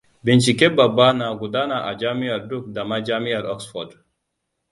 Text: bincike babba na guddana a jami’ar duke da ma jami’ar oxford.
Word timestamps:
bincike 0.23 0.67
babba 0.77 1.07
na 1.17 1.25
guddana 1.39 1.77
a 1.89 1.91
jami’ar 2.01 2.41
duke 2.49 2.71
da 2.73 2.83
ma 2.85 2.97
jami’ar 3.07 3.43
oxford. 3.45 3.91